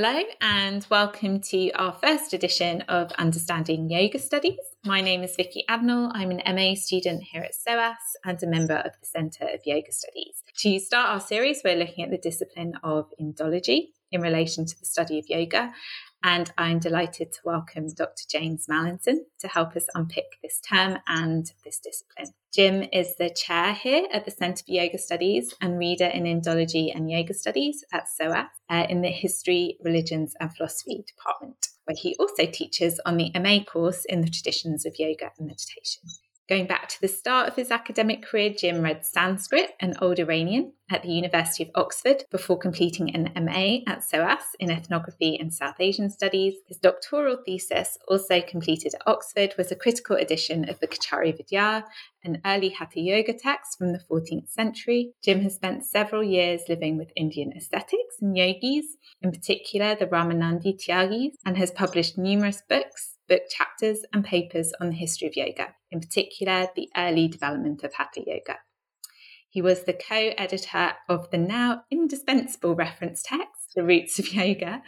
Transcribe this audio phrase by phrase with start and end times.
[0.00, 4.60] Hello, and welcome to our first edition of Understanding Yoga Studies.
[4.84, 6.12] My name is Vicky Adnall.
[6.14, 9.90] I'm an MA student here at SOAS and a member of the Centre of Yoga
[9.90, 10.44] Studies.
[10.58, 14.86] To start our series, we're looking at the discipline of Indology in relation to the
[14.86, 15.72] study of yoga.
[16.22, 18.24] And I'm delighted to welcome Dr.
[18.28, 22.34] James Mallinson to help us unpick this term and this discipline.
[22.52, 26.94] Jim is the chair here at the Centre for Yoga Studies and reader in Indology
[26.94, 32.16] and Yoga Studies at SOAS uh, in the History, Religions and Philosophy department, where he
[32.18, 36.02] also teaches on the MA course in the traditions of yoga and meditation.
[36.48, 40.72] Going back to the start of his academic career, Jim read Sanskrit and Old Iranian
[40.90, 45.74] at the University of Oxford before completing an MA at SOAS in Ethnography and South
[45.78, 46.54] Asian Studies.
[46.66, 51.84] His doctoral thesis, also completed at Oxford, was a critical edition of the Khechari Vidya,
[52.24, 55.12] an early Hatha Yoga text from the 14th century.
[55.22, 60.82] Jim has spent several years living with Indian ascetics and yogis, in particular the Ramanandi
[60.82, 65.74] Tyagis, and has published numerous books book chapters and papers on the history of yoga,
[65.90, 68.58] in particular the early development of Hatha Yoga.
[69.50, 74.82] He was the co editor of the now indispensable reference text, The Roots of Yoga,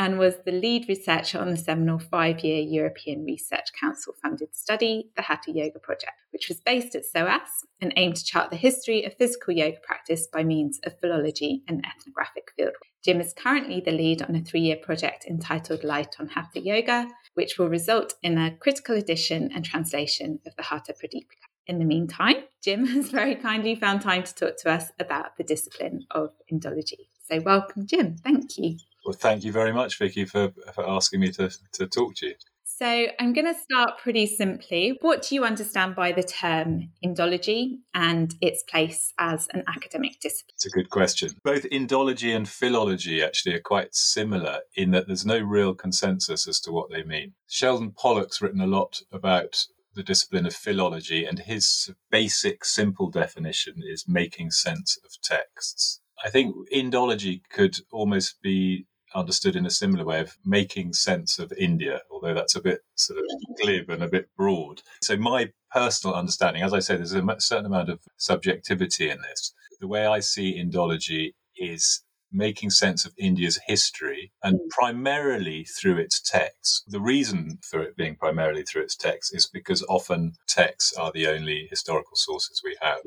[0.00, 5.10] and was the lead researcher on the seminal five year European Research Council funded study,
[5.14, 9.04] the Hatha Yoga Project, which was based at SOAS and aimed to chart the history
[9.04, 12.88] of physical yoga practice by means of philology and ethnographic fieldwork.
[13.04, 17.06] Jim is currently the lead on a three year project entitled Light on Hatha Yoga,
[17.34, 21.46] which will result in a critical edition and translation of the Hatha Pradipika.
[21.66, 25.44] In the meantime, Jim has very kindly found time to talk to us about the
[25.44, 27.08] discipline of Indology.
[27.28, 28.16] So, welcome, Jim.
[28.16, 28.76] Thank you.
[29.04, 32.34] Well, thank you very much, Vicky, for, for asking me to, to talk to you.
[32.80, 34.96] So, I'm going to start pretty simply.
[35.02, 40.54] What do you understand by the term Indology and its place as an academic discipline?
[40.54, 41.32] It's a good question.
[41.44, 46.58] Both Indology and philology actually are quite similar in that there's no real consensus as
[46.60, 47.34] to what they mean.
[47.46, 53.82] Sheldon Pollock's written a lot about the discipline of philology, and his basic, simple definition
[53.84, 56.00] is making sense of texts.
[56.24, 61.52] I think Indology could almost be understood in a similar way of making sense of
[61.58, 63.24] India, although that's a bit sort of
[63.60, 64.82] glib and a bit broad.
[65.02, 69.54] So, my personal understanding, as I say, there's a certain amount of subjectivity in this.
[69.80, 74.68] The way I see Indology is making sense of India's history and mm.
[74.70, 76.84] primarily through its texts.
[76.86, 81.26] The reason for it being primarily through its texts is because often texts are the
[81.26, 83.00] only historical sources we have.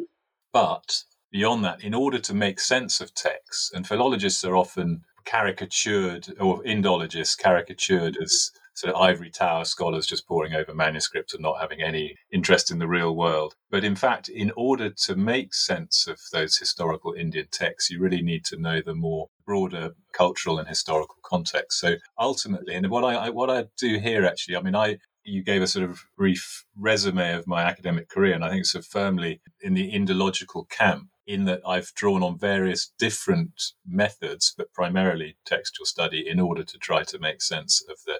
[0.51, 6.27] But beyond that, in order to make sense of texts, and philologists are often caricatured,
[6.39, 11.61] or Indologists caricatured as sort of ivory tower scholars just poring over manuscripts and not
[11.61, 13.55] having any interest in the real world.
[13.69, 18.21] But in fact, in order to make sense of those historical Indian texts, you really
[18.21, 21.79] need to know the more broader cultural and historical context.
[21.79, 25.61] So ultimately, and what I, what I do here actually, I mean, I you gave
[25.61, 29.41] a sort of brief resume of my academic career, and I think it's so firmly
[29.61, 35.85] in the Indological camp in that I've drawn on various different methods, but primarily textual
[35.85, 38.19] study, in order to try to make sense of the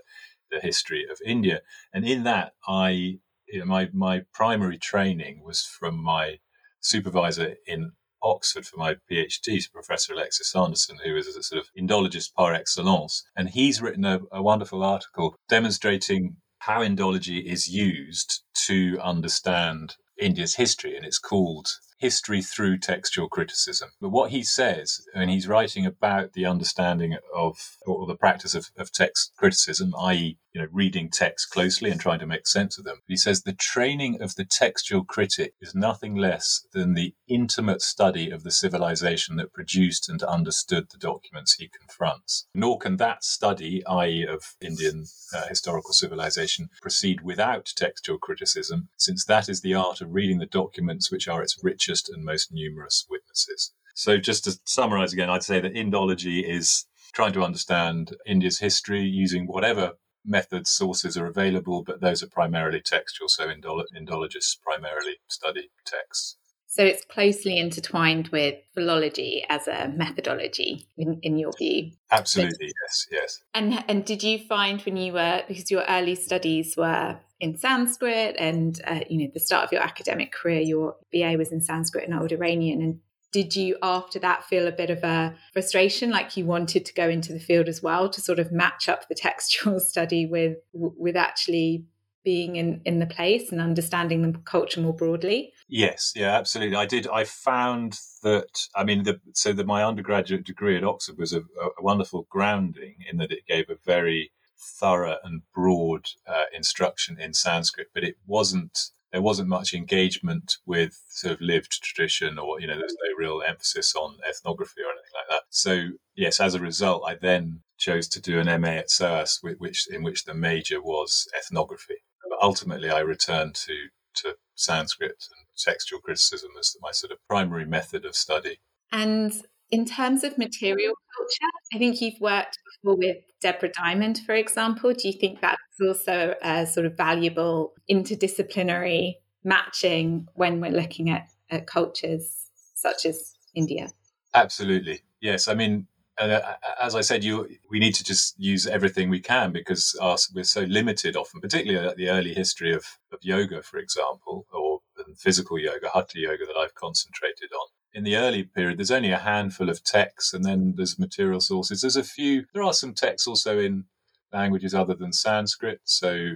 [0.52, 1.62] the history of India.
[1.94, 6.40] And in that, I you know, my my primary training was from my
[6.80, 7.92] supervisor in
[8.24, 13.24] Oxford for my PhD, Professor Alexis Sanderson, who is a sort of Indologist par excellence.
[13.36, 20.56] And he's written a, a wonderful article demonstrating how Indology is used to understand India's
[20.56, 20.96] history.
[20.96, 21.68] And it's called
[22.03, 23.90] history through textual criticism.
[24.02, 28.72] But what he says, and he's writing about the understanding of or the practice of,
[28.78, 32.86] of text criticism, i.e., you know, reading text closely and trying to make sense of
[32.86, 33.00] them.
[33.08, 38.30] He says the training of the textual critic is nothing less than the intimate study
[38.30, 42.47] of the civilization that produced and understood the documents he confronts.
[42.53, 45.06] Nor can that study, i.e., of Indian
[45.36, 50.45] uh, historical civilization, proceed without textual criticism, since that is the art of reading the
[50.45, 53.74] documents which are its richest and most numerous witnesses.
[53.95, 59.01] So, just to summarize again, I'd say that Indology is trying to understand India's history
[59.01, 59.94] using whatever
[60.25, 63.28] methods, sources are available, but those are primarily textual.
[63.28, 66.38] So Indolo- Indologists primarily study texts.
[66.74, 71.92] So it's closely intertwined with philology as a methodology, in, in your view.
[72.10, 73.44] Absolutely, yes, yes.
[73.54, 78.36] And and did you find when you were because your early studies were in Sanskrit,
[78.40, 82.10] and uh, you know the start of your academic career, your BA was in Sanskrit
[82.10, 83.00] and Old Iranian, and
[83.33, 87.09] did you after that feel a bit of a frustration like you wanted to go
[87.09, 91.18] into the field as well to sort of match up the textual study with with
[91.18, 91.85] actually
[92.24, 95.51] being in, in the place and understanding the culture more broadly?
[95.68, 96.75] Yes, yeah, absolutely.
[96.75, 97.07] I did.
[97.07, 101.39] I found that, I mean, the, so that my undergraduate degree at Oxford was a,
[101.39, 107.33] a, wonderful grounding in that it gave a very thorough and broad uh, instruction in
[107.33, 112.68] Sanskrit, but it wasn't there wasn't much engagement with sort of lived tradition or you
[112.68, 115.44] know there's no real emphasis on ethnography or anything like that.
[115.50, 119.88] So yes as a result i then chose to do an ma at soas which
[119.89, 122.00] in which the major was ethnography.
[122.27, 123.75] But ultimately i returned to
[124.15, 128.59] to sanskrit and textual criticism as my sort of primary method of study.
[128.92, 129.33] And
[129.71, 134.94] in terms of material culture, I think you've worked before with Deborah Diamond, for example.
[134.94, 141.28] Do you think that's also a sort of valuable interdisciplinary matching when we're looking at,
[141.51, 143.90] at cultures such as India?
[144.34, 145.01] Absolutely.
[145.22, 145.48] Yes.
[145.48, 145.88] I mean,
[146.18, 146.40] uh,
[146.81, 150.44] as I said, you we need to just use everything we can because our, we're
[150.44, 154.80] so limited often, particularly at the early history of, of yoga, for example, or
[155.18, 159.19] physical yoga, hatha yoga that I've concentrated on in the early period, there's only a
[159.19, 161.81] handful of texts, and then there's material sources.
[161.81, 162.45] There's a few.
[162.54, 163.86] There are some texts also in
[164.34, 166.36] languages other than Sanskrit, so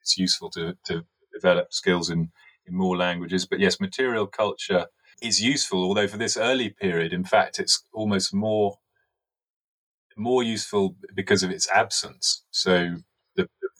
[0.00, 1.04] it's useful to, to
[1.34, 2.30] develop skills in,
[2.66, 3.46] in more languages.
[3.46, 4.86] But yes, material culture
[5.22, 5.84] is useful.
[5.84, 8.78] Although for this early period, in fact, it's almost more
[10.16, 12.44] more useful because of its absence.
[12.50, 12.96] So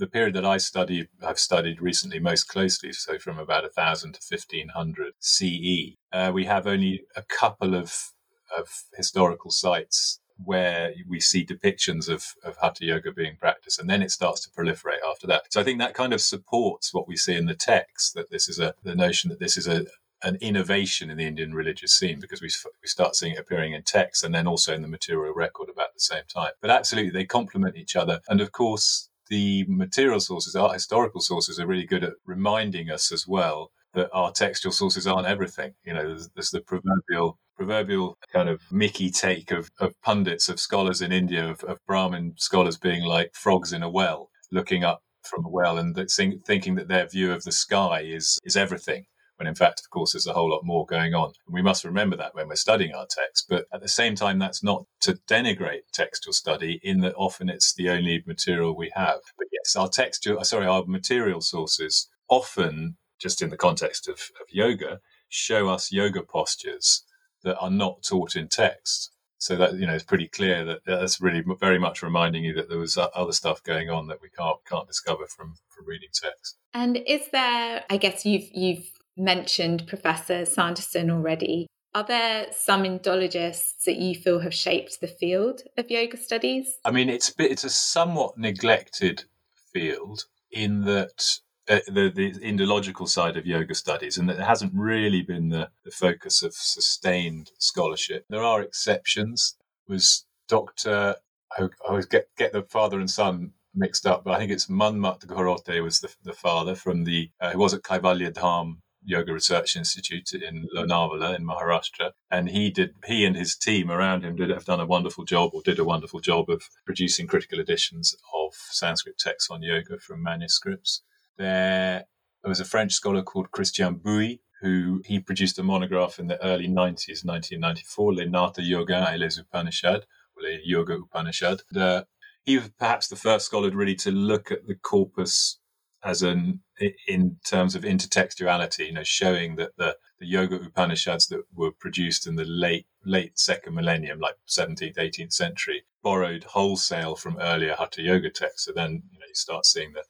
[0.02, 4.20] the, period that I study, I've studied recently most closely, so from about 1000 to
[4.28, 8.12] 1500 CE, uh, we have only a couple of,
[8.56, 14.02] of historical sites where we see depictions of, of hatha yoga being practiced, and then
[14.02, 15.44] it starts to proliferate after that.
[15.50, 18.48] So I think that kind of supports what we see in the text that this
[18.48, 19.86] is a the notion that this is a
[20.24, 22.48] an innovation in the Indian religious scene because we,
[22.80, 25.92] we start seeing it appearing in text and then also in the material record about
[25.94, 26.52] the same time.
[26.60, 28.20] But absolutely, they complement each other.
[28.28, 33.12] And of course, the material sources, our historical sources, are really good at reminding us
[33.12, 35.74] as well that our textual sources aren't everything.
[35.84, 40.58] You know, there's, there's the proverbial proverbial kind of Mickey take of, of pundits, of
[40.58, 45.02] scholars in India, of, of Brahmin scholars being like frogs in a well, looking up
[45.22, 48.56] from a well and that think, thinking that their view of the sky is is
[48.56, 49.04] everything
[49.42, 51.32] when in fact, of course, there's a whole lot more going on.
[51.46, 53.46] And we must remember that when we're studying our text.
[53.48, 57.74] But at the same time, that's not to denigrate textual study in that often it's
[57.74, 59.18] the only material we have.
[59.36, 64.46] But yes, our textual, sorry, our material sources often, just in the context of, of
[64.52, 67.04] yoga, show us yoga postures
[67.42, 69.10] that are not taught in text.
[69.38, 72.68] So that you know, it's pretty clear that that's really very much reminding you that
[72.68, 76.10] there was uh, other stuff going on that we can't can't discover from from reading
[76.14, 76.58] text.
[76.74, 77.82] And is there?
[77.90, 78.86] I guess you've you've
[79.16, 81.66] mentioned Professor Sanderson already.
[81.94, 86.78] Are there some Indologists that you feel have shaped the field of yoga studies?
[86.84, 89.24] I mean, it's it's a somewhat neglected
[89.72, 91.38] field in that
[91.68, 95.68] uh, the the Indological side of yoga studies, and that it hasn't really been the,
[95.84, 98.24] the focus of sustained scholarship.
[98.30, 99.56] There are exceptions.
[99.86, 101.16] Was Doctor
[101.58, 105.26] I always get get the father and son mixed up, but I think it's Manmat
[105.26, 109.76] Gharote was the, the father from the uh, who was at Kaivalya Dham Yoga Research
[109.76, 114.50] Institute in Lonavala in Maharashtra, and he did he and his team around him did
[114.50, 118.54] have done a wonderful job or did a wonderful job of producing critical editions of
[118.70, 121.02] Sanskrit texts on yoga from manuscripts.
[121.38, 122.04] There,
[122.42, 126.42] there was a French scholar called Christian Bouy who he produced a monograph in the
[126.42, 131.64] early 90s, 1994, Les Natha Yoga et les Upanishads, or Les Yoga Upanishads.
[131.76, 132.02] Uh,
[132.44, 135.58] he was perhaps the first scholar really to look at the corpus
[136.04, 136.60] as an
[137.06, 142.26] in terms of intertextuality, you know, showing that the, the yoga Upanishads that were produced
[142.26, 148.02] in the late late second millennium, like 17th, 18th century, borrowed wholesale from earlier Hatha
[148.02, 148.64] Yoga texts.
[148.64, 150.02] So then, you know, you start seeing the,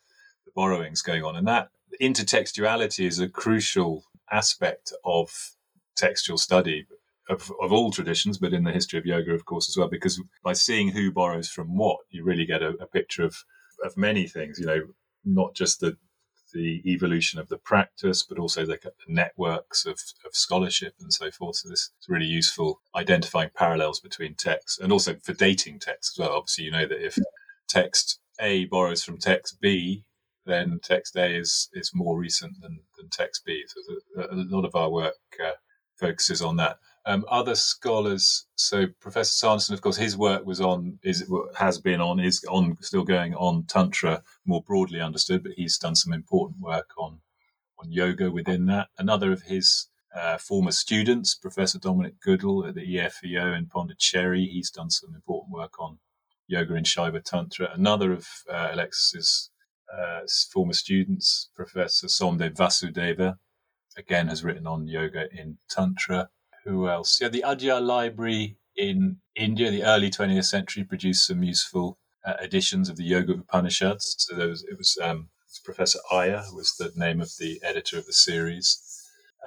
[0.44, 1.68] the borrowings going on, and that
[2.00, 5.30] intertextuality is a crucial aspect of
[5.96, 6.86] textual study
[7.28, 10.20] of, of all traditions, but in the history of yoga, of course, as well, because
[10.42, 13.44] by seeing who borrows from what, you really get a, a picture of
[13.82, 14.58] of many things.
[14.58, 14.80] You know,
[15.24, 15.96] not just the
[16.52, 21.56] the evolution of the practice, but also the networks of, of scholarship and so forth.
[21.56, 26.22] So this is really useful identifying parallels between texts and also for dating texts as
[26.22, 26.36] well.
[26.36, 27.18] Obviously, you know that if
[27.68, 30.04] text A borrows from text B,
[30.44, 33.64] then text A is, is more recent than, than text B.
[33.66, 35.52] So a, a lot of our work uh,
[35.98, 36.78] focuses on that.
[37.04, 42.00] Um, other scholars, so Professor Sanderson, of course, his work was on, is has been
[42.00, 46.60] on, is on, still going on tantra more broadly understood, but he's done some important
[46.60, 47.20] work on
[47.78, 48.88] on yoga within that.
[48.98, 54.70] Another of his uh, former students, Professor Dominic Goodall at the EFEO in Pondicherry, he's
[54.70, 55.98] done some important work on
[56.46, 57.70] yoga in Shaiva Tantra.
[57.74, 59.50] Another of uh, Alexis's
[59.92, 60.20] uh,
[60.52, 61.50] former students.
[61.54, 63.38] Professor Somdev Vasudeva,
[63.96, 66.28] again, has written on yoga in Tantra.
[66.64, 67.18] Who else?
[67.20, 72.88] Yeah, the Adyar Library in India, the early 20th century, produced some useful uh, editions
[72.88, 74.14] of the Yoga Upanishads.
[74.18, 75.28] So there was, it was um,
[75.64, 78.80] Professor Iyer was the name of the editor of the series.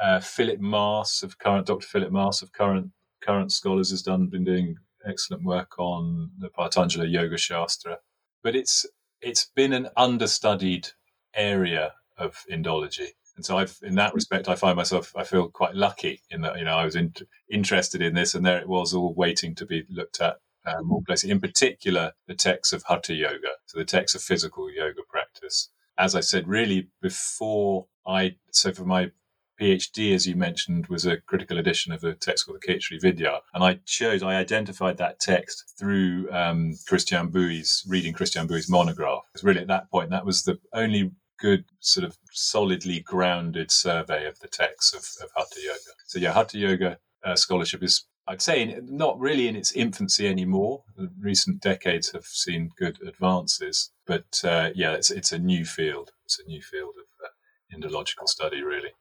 [0.02, 1.88] Uh, Philip Maas of current Dr.
[1.88, 2.92] Philip Maas of current
[3.22, 8.00] current scholars has done been doing excellent work on the Patanjali Yoga Shastra.
[8.44, 8.86] But it's
[9.22, 10.90] it's been an understudied
[11.34, 13.10] area of Indology.
[13.36, 16.58] And so I've, in that respect, I find myself, I feel quite lucky in that,
[16.58, 17.14] you know, I was in,
[17.50, 21.02] interested in this and there it was all waiting to be looked at uh, more
[21.04, 21.32] closely.
[21.32, 25.70] In particular, the texts of Hatha Yoga, so the texts of physical yoga practice.
[25.98, 29.12] As I said, really before I, so for my
[29.60, 33.40] PhD, as you mentioned, was a critical edition of a text called the Khechari Vidya.
[33.54, 39.22] And I chose, I identified that text through um, Christian Bouy's, reading Christian Bouy's monograph.
[39.44, 44.40] Really at that point, that was the only good sort of solidly grounded survey of
[44.40, 45.96] the texts of, of Hatha Yoga.
[46.06, 50.84] So yeah, Hatha Yoga uh, scholarship is, I'd say, not really in its infancy anymore.
[50.96, 56.12] The recent decades have seen good advances, but uh, yeah, it's it's a new field.
[56.26, 57.30] It's a new field of uh,
[57.76, 58.92] Indological study, really.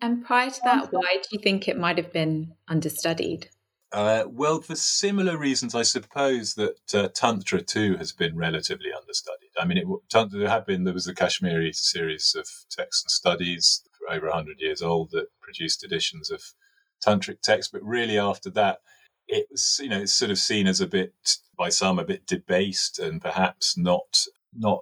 [0.00, 3.48] And prior to that, why do you think it might have been understudied?
[3.90, 9.47] Uh, well, for similar reasons, I suppose that uh, Tantra too has been relatively understudied.
[9.58, 9.86] I mean, it,
[10.30, 14.82] there had been, there was the Kashmiri series of texts and studies over 100 years
[14.82, 16.42] old that produced editions of
[17.04, 18.78] Tantric texts, but really after that,
[19.26, 21.12] it was, you know, it's sort of seen as a bit,
[21.56, 24.24] by some, a bit debased and perhaps not
[24.54, 24.80] not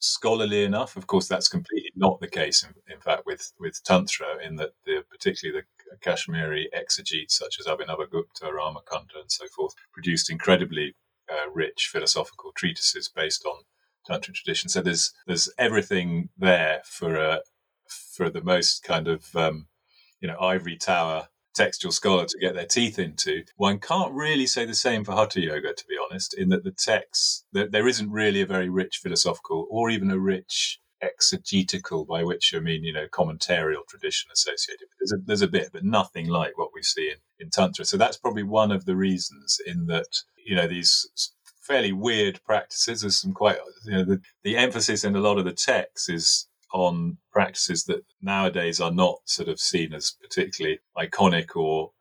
[0.00, 0.96] scholarly enough.
[0.96, 2.64] Of course, that's completely not the case.
[2.64, 7.66] In, in fact, with with tantra, in that the particularly the Kashmiri exegetes such as
[7.66, 10.94] Abhinavagupta, Ramakantha, and so forth produced incredibly
[11.30, 13.62] uh, rich philosophical treatises based on
[14.06, 14.68] tantra tradition.
[14.68, 17.40] So there's there's everything there for a
[17.88, 19.66] for the most kind of um,
[20.20, 23.44] you know ivory tower textual scholar to get their teeth into.
[23.56, 26.72] One can't really say the same for Hatha Yoga, to be honest, in that the
[26.72, 32.24] texts, there, there isn't really a very rich philosophical or even a rich exegetical, by
[32.24, 34.88] which I mean, you know, commentarial tradition associated.
[34.98, 37.84] There's a, there's a bit, but nothing like what we see in, in Tantra.
[37.84, 40.08] So that's probably one of the reasons in that,
[40.44, 41.08] you know, these
[41.66, 45.44] fairly weird practices, there's some quite, you know, the, the emphasis in a lot of
[45.44, 51.54] the texts is on practices that nowadays are not sort of seen as particularly iconic
[51.54, 51.92] or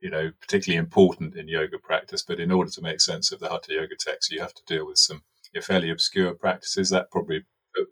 [0.00, 2.22] you know particularly important in yoga practice.
[2.22, 4.86] But in order to make sense of the hatha yoga text you have to deal
[4.86, 5.22] with some
[5.60, 6.90] fairly obscure practices.
[6.90, 7.44] That probably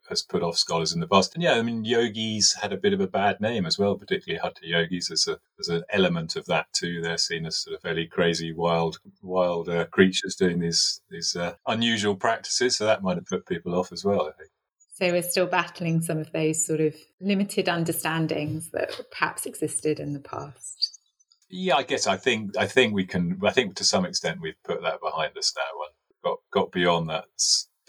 [0.09, 1.35] has put off scholars in the past.
[1.35, 4.41] And yeah, I mean, yogis had a bit of a bad name as well, particularly
[4.43, 5.09] hatha yogis.
[5.09, 7.01] There's a there's an element of that too.
[7.01, 11.55] They're seen as sort of fairly crazy, wild, wild uh, creatures doing these these uh,
[11.67, 12.77] unusual practices.
[12.77, 14.23] So that might have put people off as well.
[14.23, 14.51] I think.
[14.95, 20.13] So we're still battling some of those sort of limited understandings that perhaps existed in
[20.13, 20.99] the past.
[21.49, 23.39] Yeah, I guess I think I think we can.
[23.45, 25.95] I think to some extent we've put that behind us now and
[26.25, 27.25] got got beyond that.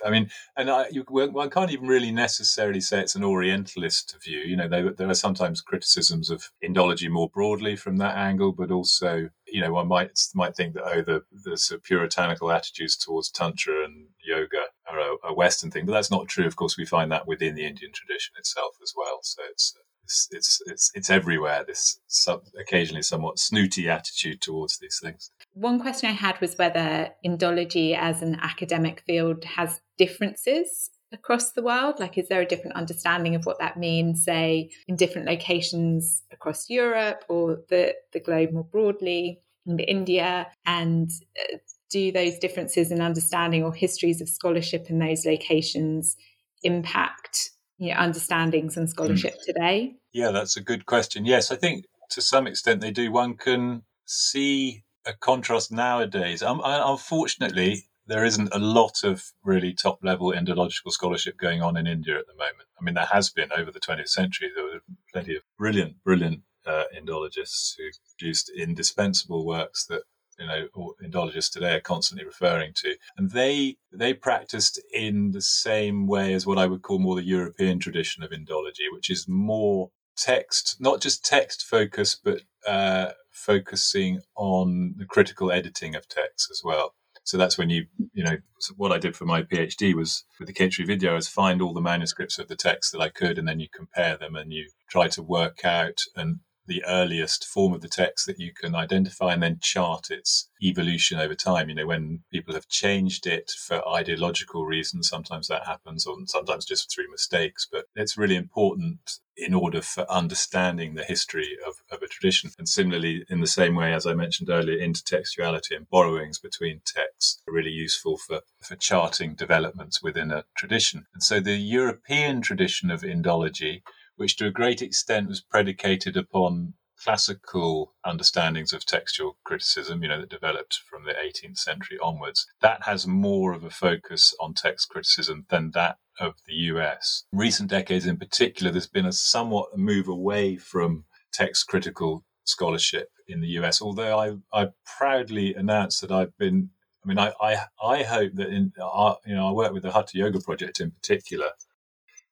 [0.06, 4.39] I mean, and I, you, one can't even really necessarily say it's an Orientalist view.
[4.39, 8.72] You know, there, there are sometimes criticisms of Indology more broadly from that angle, but
[8.72, 12.96] also, you know, one might might think that oh, the the sort of puritanical attitudes
[12.96, 16.46] towards tantra and yoga are a, a, Western thing, but that's not true.
[16.46, 19.20] Of course, we find that within the Indian tradition itself as well.
[19.22, 19.75] So it's
[20.10, 21.63] it's it's it's, it's everywhere.
[21.66, 25.32] This sub, occasionally somewhat snooty attitude towards these things.
[25.54, 31.62] One question I had was whether Indology as an academic field has differences across the
[31.62, 32.00] world?
[32.00, 36.70] Like, is there a different understanding of what that means, say, in different locations across
[36.70, 40.48] Europe or the, the globe more broadly, in India?
[40.66, 41.58] And uh,
[41.89, 46.16] do those differences in understanding or histories of scholarship in those locations
[46.63, 49.45] impact you know, understandings and scholarship mm.
[49.45, 49.95] today?
[50.12, 51.25] Yeah, that's a good question.
[51.25, 53.12] Yes, I think to some extent they do.
[53.12, 56.43] One can see a contrast nowadays.
[56.43, 61.88] Um, unfortunately, there isn't a lot of really top level Indological scholarship going on in
[61.88, 62.67] India at the moment.
[62.79, 64.51] I mean, there has been over the 20th century.
[64.53, 64.81] There were
[65.13, 67.83] plenty of brilliant, brilliant uh, Indologists who
[68.17, 70.03] produced indispensable works that
[70.39, 76.08] you know Indologists today are constantly referring to, and they they practiced in the same
[76.08, 79.91] way as what I would call more the European tradition of Indology, which is more
[80.17, 86.62] text, not just text focused, but uh, focusing on the critical editing of text as
[86.63, 86.93] well.
[87.24, 88.38] So that's when you, you know,
[88.75, 91.81] what I did for my PhD was with the Khechari Vidya is find all the
[91.81, 95.08] manuscripts of the text that I could, and then you compare them and you try
[95.10, 99.43] to work out and the earliest form of the text that you can identify and
[99.43, 101.67] then chart its evolution over time.
[101.67, 106.65] You know, when people have changed it for ideological reasons, sometimes that happens, or sometimes
[106.65, 107.67] just through mistakes.
[107.69, 112.51] But it's really important in order for understanding the history of, of a tradition.
[112.59, 117.41] And similarly, in the same way as I mentioned earlier, intertextuality and borrowings between texts
[117.47, 121.05] are really useful for, for charting developments within a tradition.
[121.13, 123.81] And so the European tradition of Indology
[124.19, 130.19] which to a great extent was predicated upon classical understandings of textual criticism, you know,
[130.19, 132.45] that developed from the 18th century onwards.
[132.61, 137.23] That has more of a focus on text criticism than that of the US.
[137.31, 143.39] Recent decades in particular, there's been a somewhat move away from text critical scholarship in
[143.39, 146.71] the US, although I, I proudly announce that I've been
[147.01, 149.91] I mean, I, I, I hope that in, uh, you know, I work with the
[149.93, 151.47] Hatha Yoga project in particular,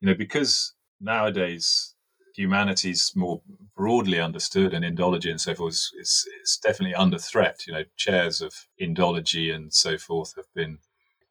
[0.02, 1.96] you know, because nowadays
[2.38, 3.42] humanities more
[3.76, 7.66] broadly understood and Indology and so forth is, is, is, definitely under threat.
[7.66, 10.78] You know, chairs of Indology and so forth have been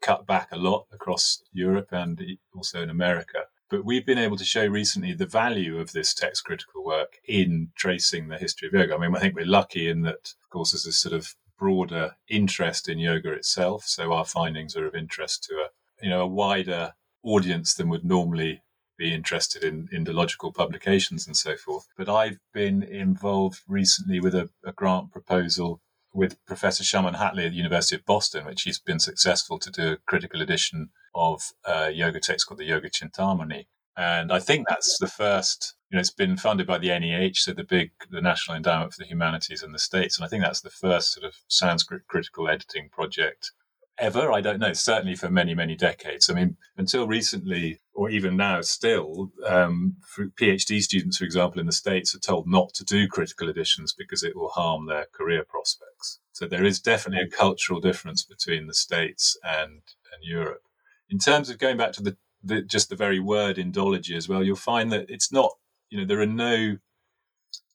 [0.03, 2.21] cut back a lot across Europe and
[2.55, 3.45] also in America.
[3.71, 7.71] But we've been able to show recently the value of this text critical work in
[7.77, 8.95] tracing the history of yoga.
[8.95, 12.17] I mean, I think we're lucky in that, of course, there's this sort of broader
[12.29, 13.85] interest in yoga itself.
[13.87, 16.95] So our findings are of interest to a, you know, a wider
[17.25, 18.63] audience than would normally
[18.97, 21.87] be interested in in the Indological publications and so forth.
[21.97, 25.81] But I've been involved recently with a, a grant proposal
[26.13, 29.93] with Professor Shaman Hatley at the University of Boston, which he's been successful to do
[29.93, 33.67] a critical edition of a yoga text called the Yoga Chintamani.
[33.97, 37.53] And I think that's the first, you know, it's been funded by the NEH, so
[37.53, 40.17] the big, the National Endowment for the Humanities in the States.
[40.17, 43.53] And I think that's the first sort of Sanskrit critical editing project
[43.99, 44.33] ever.
[44.33, 44.73] I don't know.
[44.73, 46.29] Certainly for many, many decades.
[46.29, 49.97] I mean, until recently, or even now, still, um,
[50.39, 54.23] PhD students, for example, in the States are told not to do critical editions because
[54.23, 56.21] it will harm their career prospects.
[56.33, 59.73] So there is definitely a cultural difference between the States and,
[60.13, 60.63] and Europe.
[61.09, 64.45] In terms of going back to the, the just the very word indology as well,
[64.45, 65.53] you'll find that it's not,
[65.89, 66.77] you know, there are no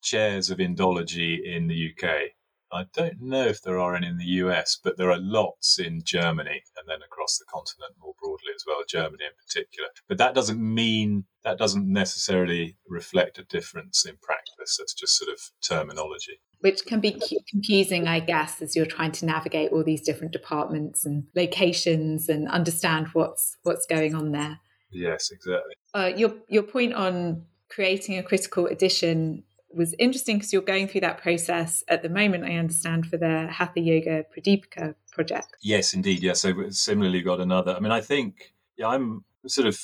[0.01, 2.31] chairs of indology in the UK.
[2.73, 6.01] I don't know if there are any in the US, but there are lots in
[6.03, 9.89] Germany and then across the continent more broadly as well, Germany in particular.
[10.07, 14.77] But that doesn't mean, that doesn't necessarily reflect a difference in practice.
[14.77, 16.39] That's just sort of terminology.
[16.61, 21.05] Which can be confusing, I guess, as you're trying to navigate all these different departments
[21.05, 24.59] and locations and understand what's what's going on there.
[24.91, 25.73] Yes, exactly.
[25.93, 29.43] Uh, your your point on creating a critical edition
[29.75, 33.47] was interesting because you're going through that process at the moment, I understand, for the
[33.47, 35.47] Hatha Yoga Pradipika project.
[35.61, 36.21] Yes, indeed.
[36.21, 36.33] Yeah.
[36.33, 37.75] So similarly got another.
[37.75, 39.79] I mean, I think yeah, I'm sort of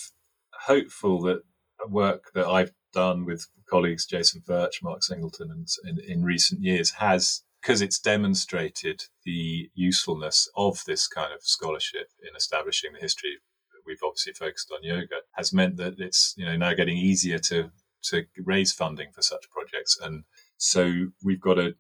[0.53, 1.41] hopeful that
[1.89, 6.91] work that I've done with colleagues Jason Birch, Mark Singleton, and in, in recent years
[6.91, 13.37] has because it's demonstrated the usefulness of this kind of scholarship in establishing the history
[13.85, 17.71] we've obviously focused on yoga has meant that it's you know now getting easier to
[18.09, 19.97] to raise funding for such projects.
[20.01, 20.23] And
[20.57, 21.75] so we've got a,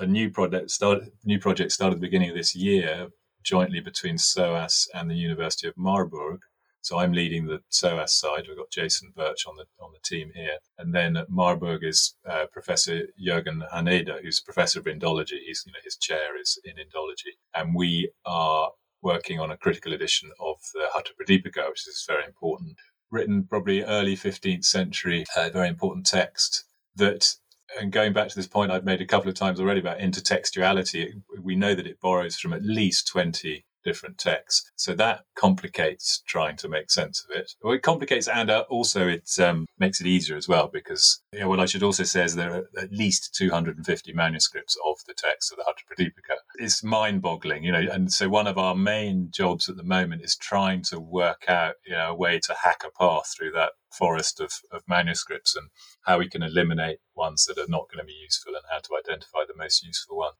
[0.00, 3.08] a new project start new project started at the beginning of this year
[3.42, 6.40] jointly between SOAS and the University of Marburg.
[6.80, 8.44] So I'm leading the SOAS side.
[8.48, 12.16] We've got Jason Birch on the on the team here, and then at Marburg is
[12.28, 15.38] uh, Professor Jürgen Hanneder, who's a professor of Indology.
[15.46, 19.92] He's you know his chair is in Indology, and we are working on a critical
[19.92, 22.76] edition of the Hatha Pradipika, which is very important
[23.12, 26.64] written probably early 15th century, uh, very important text
[26.96, 27.36] that
[27.80, 31.22] and going back to this point I've made a couple of times already about intertextuality,
[31.40, 34.70] we know that it borrows from at least 20 different texts.
[34.76, 37.52] So that complicates trying to make sense of it.
[37.62, 41.40] Well, it complicates and uh, also it um, makes it easier as well because you
[41.40, 45.14] know, what I should also say is there are at least 250 manuscripts of the
[45.14, 46.36] text of the Hatha Pradipika.
[46.56, 50.22] It's mind boggling, you know, and so one of our main jobs at the moment
[50.22, 53.72] is trying to work out, you know, a way to hack a path through that
[53.92, 55.68] forest of, of manuscripts and
[56.02, 58.96] how we can eliminate ones that are not going to be useful and how to
[58.98, 60.32] identify the most useful one.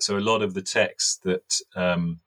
[0.00, 2.20] So a lot of the texts that um,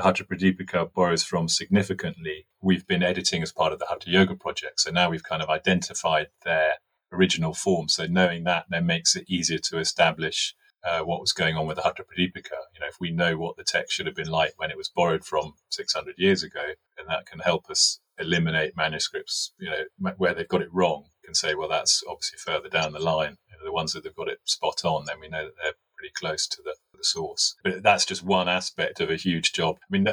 [0.00, 4.34] the Hatha Pradipika borrows from significantly, we've been editing as part of the Hatha Yoga
[4.34, 4.80] project.
[4.80, 6.76] So now we've kind of identified their
[7.12, 7.88] original form.
[7.88, 11.76] So knowing that then makes it easier to establish uh, what was going on with
[11.76, 12.56] the Hatha Pradipika.
[12.72, 14.88] You know, if we know what the text should have been like when it was
[14.88, 20.32] borrowed from 600 years ago, then that can help us eliminate manuscripts, you know, where
[20.32, 23.36] they've got it wrong, can say, well, that's obviously further down the line.
[23.50, 25.74] You know, the ones that have got it spot on, then we know that they're
[25.94, 27.56] pretty close to the, the source.
[27.64, 29.76] But that's just one aspect of a huge job.
[29.82, 30.06] I mean,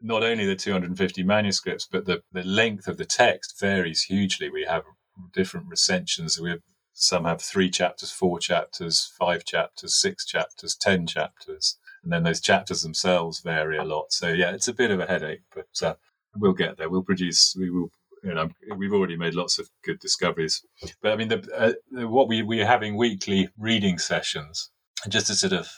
[0.00, 4.48] not only the 250 manuscripts, but the, the length of the text varies hugely.
[4.50, 4.84] We have
[5.32, 6.40] different recensions.
[6.40, 6.60] We have
[6.92, 11.78] some have three chapters, four chapters, five chapters, six chapters, ten chapters.
[12.02, 14.12] And then those chapters themselves vary a lot.
[14.12, 15.94] So yeah, it's a bit of a headache, but uh,
[16.36, 16.88] we'll get there.
[16.88, 17.90] We'll produce, we will
[18.22, 20.64] you know, we've already made lots of good discoveries.
[21.02, 24.70] But I mean, the, uh, what we we're having weekly reading sessions,
[25.08, 25.68] just to sort of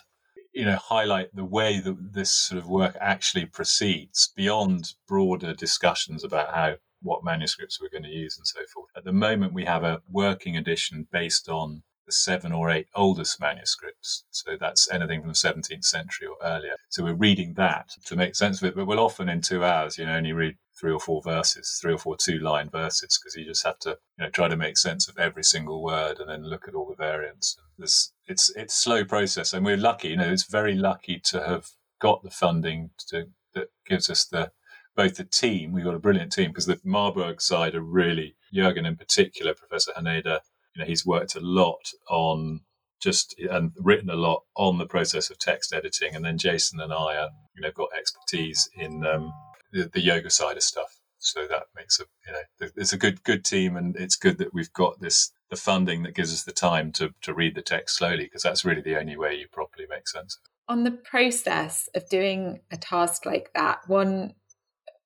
[0.52, 6.24] you know highlight the way that this sort of work actually proceeds beyond broader discussions
[6.24, 8.90] about how what manuscripts we're going to use and so forth.
[8.94, 13.40] At the moment, we have a working edition based on the seven or eight oldest
[13.40, 14.24] manuscripts.
[14.30, 16.74] So that's anything from the 17th century or earlier.
[16.88, 19.96] So we're reading that to make sense of it, but we'll often in two hours,
[19.96, 23.36] you know, only read three or four verses, three or four two line verses, because
[23.36, 26.28] you just have to you know try to make sense of every single word and
[26.28, 27.56] then look at all the variants.
[27.78, 30.08] This it's it's slow process, and we're lucky.
[30.08, 34.52] You know, it's very lucky to have got the funding to, that gives us the
[34.96, 35.72] both the team.
[35.72, 39.92] We've got a brilliant team because the Marburg side are really Jurgen in particular, Professor
[39.92, 40.40] Hanneder.
[40.74, 42.60] You know, he's worked a lot on
[43.00, 46.92] just and written a lot on the process of text editing, and then Jason and
[46.92, 49.32] I are you know got expertise in um,
[49.72, 51.00] the, the yoga side of stuff.
[51.18, 54.54] So that makes a you know it's a good good team, and it's good that
[54.54, 57.96] we've got this the funding that gives us the time to to read the text
[57.96, 60.72] slowly because that's really the only way you properly make sense of it.
[60.72, 64.34] On the process of doing a task like that, one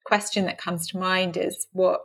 [0.05, 2.03] question that comes to mind is what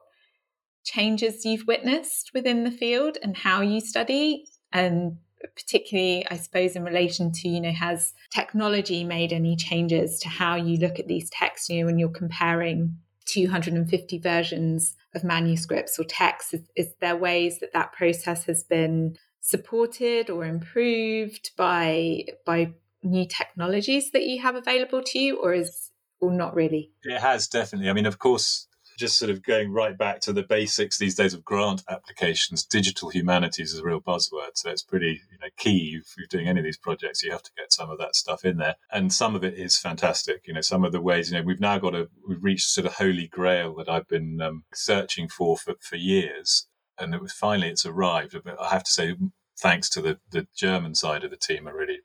[0.83, 5.17] changes you've witnessed within the field and how you study and
[5.55, 10.55] particularly i suppose in relation to you know has technology made any changes to how
[10.55, 16.03] you look at these texts you know when you're comparing 250 versions of manuscripts or
[16.03, 22.73] texts is, is there ways that that process has been supported or improved by by
[23.01, 26.91] new technologies that you have available to you or is or not really?
[27.03, 27.89] It has definitely.
[27.89, 28.67] I mean of course
[28.99, 33.09] just sort of going right back to the basics these days of grant applications, digital
[33.09, 34.51] humanities is a real buzzword.
[34.55, 37.43] So it's pretty you know, key if you're doing any of these projects, you have
[37.43, 38.75] to get some of that stuff in there.
[38.91, 40.45] And some of it is fantastic.
[40.45, 42.85] You know, some of the ways, you know, we've now got a, we've reached sort
[42.85, 46.67] of holy grail that I've been um, searching for, for for years.
[46.99, 48.35] And it was finally it's arrived.
[48.43, 49.15] But I have to say,
[49.57, 51.99] thanks to the, the German side of the team, are really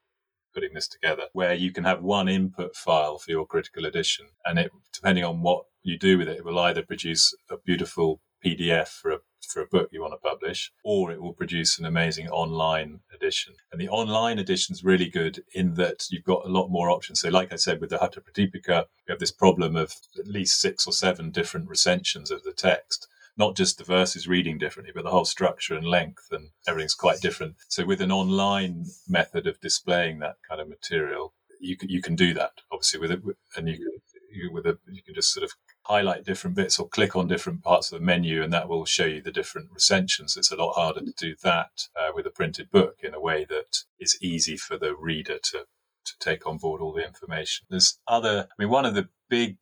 [0.55, 4.59] putting this together, where you can have one input file for your critical edition, and
[4.61, 8.89] it depending on what you do with it, it will either produce a beautiful PDF
[8.89, 9.19] for a
[9.49, 13.55] for a book you want to publish, or it will produce an amazing online edition.
[13.71, 17.21] And the online edition is really good in that you've got a lot more options.
[17.21, 20.61] So, like I said, with the Hatha Pradipika, we have this problem of at least
[20.61, 25.03] six or seven different recensions of the text not just the verses reading differently, but
[25.03, 27.57] the whole structure and length and everything's quite different.
[27.69, 32.15] So with an online method of displaying that kind of material, you can you can
[32.15, 33.23] do that obviously with it,
[33.57, 33.89] and you can
[34.31, 35.53] you, with a you can just sort of
[35.85, 39.05] highlight different bits or click on different parts of the menu, and that will show
[39.05, 40.37] you the different recensions.
[40.37, 43.45] It's a lot harder to do that uh, with a printed book in a way
[43.49, 45.67] that is easy for the reader to
[46.05, 47.67] to take on board all the information.
[47.71, 49.57] There's other, I mean, one of the big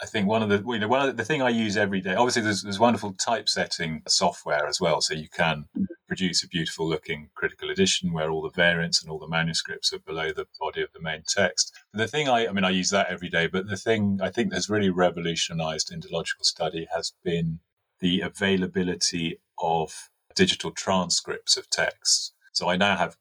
[0.00, 2.00] I think one of the you know one of the, the thing I use every
[2.00, 2.14] day.
[2.14, 5.84] Obviously, there's, there's wonderful typesetting software as well, so you can mm-hmm.
[6.06, 9.98] produce a beautiful looking critical edition where all the variants and all the manuscripts are
[9.98, 11.72] below the body of the main text.
[11.92, 13.48] But the thing I, I mean, I use that every day.
[13.48, 17.60] But the thing I think has really revolutionised Indological study has been
[18.00, 22.32] the availability of digital transcripts of texts.
[22.52, 23.16] So I now have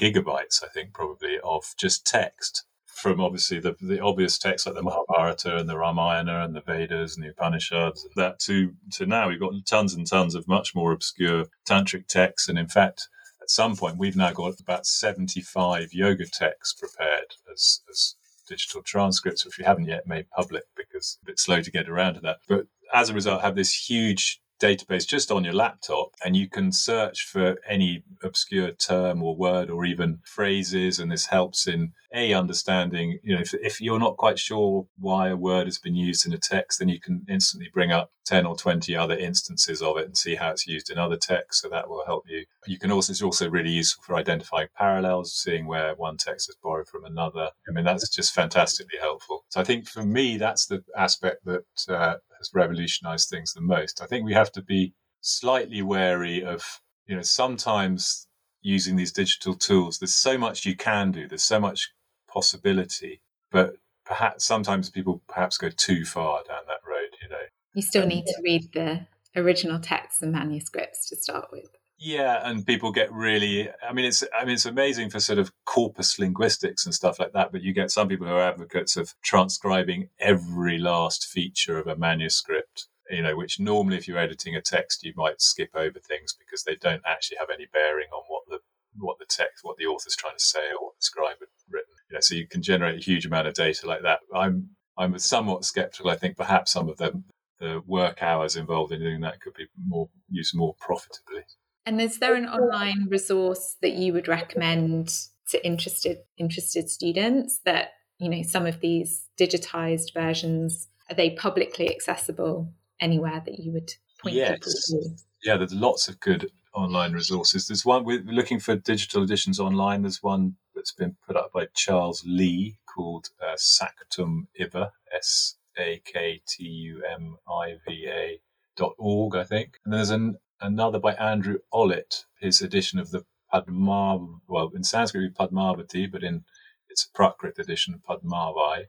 [0.00, 4.82] gigabytes, I think, probably of just text from obviously the, the obvious texts like the
[4.82, 9.40] Mahabharata and the Ramayana and the Vedas and the Upanishads, that to to now we've
[9.40, 13.08] got tons and tons of much more obscure tantric texts, and in fact,
[13.42, 18.16] at some point we've now got about seventy five yoga texts prepared as, as
[18.48, 22.14] digital transcripts, which we haven't yet made public because a bit slow to get around
[22.14, 22.38] to that.
[22.48, 26.72] But as a result, have this huge database just on your laptop and you can
[26.72, 32.32] search for any obscure term or word or even phrases and this helps in a
[32.32, 36.24] understanding you know if, if you're not quite sure why a word has been used
[36.26, 39.96] in a text then you can instantly bring up 10 or 20 other instances of
[39.98, 42.44] it and see how it's used in other texts so that will help you.
[42.66, 46.56] You can also it's also really useful for identifying parallels seeing where one text is
[46.62, 47.50] borrowed from another.
[47.68, 49.44] I mean that's just fantastically helpful.
[49.48, 54.02] So i think for me that's the aspect that uh, has revolutionized things the most.
[54.02, 56.62] I think we have to be slightly wary of,
[57.06, 58.26] you know, sometimes
[58.62, 61.90] using these digital tools, there's so much you can do, there's so much
[62.28, 67.44] possibility, but perhaps sometimes people perhaps go too far down that road, you know.
[67.74, 71.68] You still need to read the original texts and manuscripts to start with.
[72.04, 73.70] Yeah, and people get really.
[73.88, 74.22] I mean, it's.
[74.38, 77.52] I mean, it's amazing for sort of corpus linguistics and stuff like that.
[77.52, 81.96] But you get some people who are advocates of transcribing every last feature of a
[81.96, 86.34] manuscript you know, which normally if you're editing a text, you might skip over things
[86.38, 88.58] because they don't actually have any bearing on what the
[88.96, 91.92] what the text, what the author's trying to say, or what the scribe had written.
[92.10, 94.20] You know, so you can generate a huge amount of data like that.
[94.34, 96.10] I'm I'm somewhat skeptical.
[96.10, 97.22] I think perhaps some of the
[97.60, 101.42] the work hours involved in doing that could be more used more profitably.
[101.86, 105.12] And is there an online resource that you would recommend
[105.50, 111.90] to interested interested students that you know some of these digitized versions are they publicly
[111.90, 114.52] accessible anywhere that you would point yes.
[114.52, 115.22] people to?
[115.42, 117.68] Yeah, there's lots of good online resources.
[117.68, 120.02] There's one we're looking for digital editions online.
[120.02, 126.00] There's one that's been put up by Charles Li called uh, Saktum Iva, S A
[126.04, 128.40] K T U M I V A
[128.76, 129.78] dot org, I think.
[129.84, 135.34] And there's an, another by Andrew Ollett, his edition of the Padma, well, in Sanskrit,
[135.34, 136.44] Padmavati, but in
[136.88, 138.86] it's Prakrit edition, Padmavai.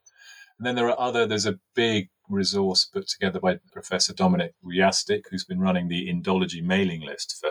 [0.57, 5.23] And then there are other, there's a big resource put together by Professor Dominic Wujastyk,
[5.29, 7.49] who's been running the Indology mailing list for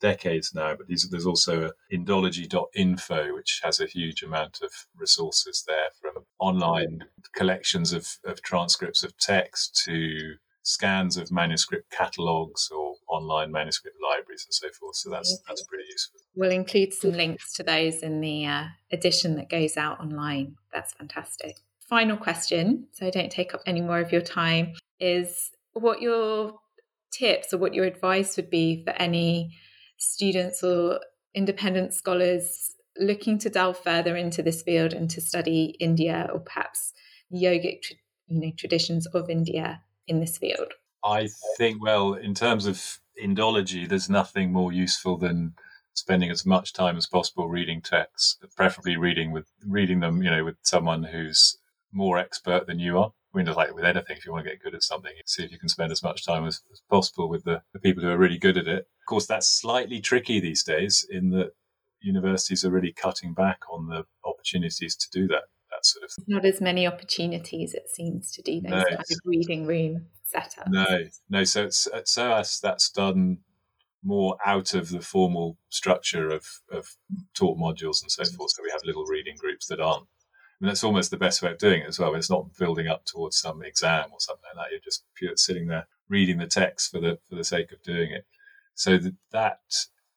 [0.00, 0.74] decades now.
[0.76, 7.04] But these, there's also indology.info, which has a huge amount of resources there from online
[7.34, 14.44] collections of, of transcripts of text to scans of manuscript catalogues or online manuscript libraries
[14.46, 14.96] and so forth.
[14.96, 16.20] So that's that's pretty useful.
[16.34, 20.56] We'll include some links to those in the uh, edition that goes out online.
[20.72, 21.58] That's fantastic.
[21.88, 26.54] Final question, so I don't take up any more of your time, is what your
[27.12, 29.54] tips or what your advice would be for any
[29.98, 30.98] students or
[31.34, 36.92] independent scholars looking to delve further into this field and to study India or perhaps
[37.32, 37.92] yogic
[38.28, 40.72] you know traditions of India in this field?
[41.04, 45.54] I think, well, in terms of Indology, there's nothing more useful than
[45.92, 50.44] spending as much time as possible reading texts, preferably reading with reading them, you know,
[50.44, 51.58] with someone who's
[51.92, 53.12] more expert than you are.
[53.32, 55.50] I mean, like with anything, if you want to get good at something, see if
[55.50, 58.18] you can spend as much time as, as possible with the, the people who are
[58.18, 58.86] really good at it.
[59.02, 61.52] Of course, that's slightly tricky these days in that
[62.00, 65.44] universities are really cutting back on the opportunities to do that.
[65.84, 66.24] That sort of thing.
[66.28, 70.68] Not as many opportunities, it seems, to do those no, kind of reading room setups.
[70.68, 70.86] No,
[71.28, 71.44] no.
[71.44, 73.38] So it's, uh, at SOAS, that's done
[74.02, 76.86] more out of the formal structure of, of
[77.34, 78.34] taught modules and so mm.
[78.34, 78.52] forth.
[78.52, 80.02] So we have little reading groups that aren't.
[80.04, 82.14] I mean, that's almost the best way of doing it as well.
[82.14, 84.70] It's not building up towards some exam or something like that.
[84.70, 88.12] You're just pure sitting there reading the text for the for the sake of doing
[88.12, 88.24] it.
[88.74, 89.58] So that, that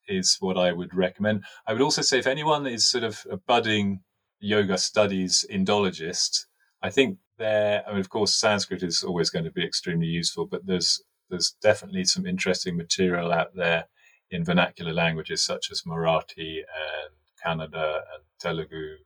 [0.08, 1.44] is what I would recommend.
[1.66, 4.02] I would also say if anyone is sort of a budding
[4.40, 6.46] yoga studies Indologist,
[6.82, 7.84] I think there.
[7.88, 11.56] I mean, of course, Sanskrit is always going to be extremely useful, but there's there's
[11.62, 13.86] definitely some interesting material out there
[14.32, 18.98] in vernacular languages such as Marathi and Kannada and Telugu,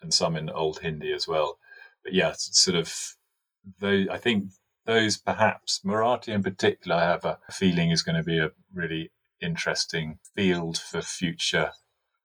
[0.00, 1.58] and some in Old Hindi as well.
[2.02, 2.94] But yeah, sort of.
[3.80, 4.52] Those, I think
[4.84, 9.10] those perhaps Marathi in particular, I have a feeling is going to be a really
[9.42, 11.72] interesting field for future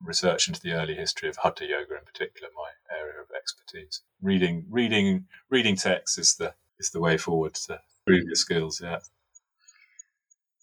[0.03, 4.01] research into the early history of Hatha Yoga in particular, my area of expertise.
[4.21, 8.81] Reading, reading, reading texts is the is the way forward to improve your skills.
[8.81, 8.99] Yeah.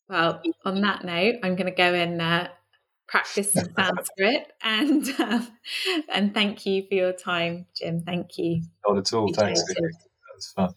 [0.09, 2.49] Well, on that note, I'm going to go and uh,
[3.07, 5.43] practice some Sanskrit and uh,
[6.13, 8.01] and thank you for your time, Jim.
[8.01, 8.63] Thank you.
[8.87, 9.33] Not at all.
[9.33, 9.63] Thanks.
[9.63, 9.93] That
[10.35, 10.75] was fun.